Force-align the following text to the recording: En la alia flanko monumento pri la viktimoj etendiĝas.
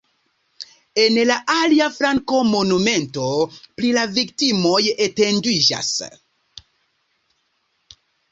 En 1.01 1.17
la 1.31 1.35
alia 1.55 1.89
flanko 1.97 2.39
monumento 2.53 3.27
pri 3.81 3.91
la 3.97 4.05
viktimoj 4.15 4.81
etendiĝas. 5.07 5.93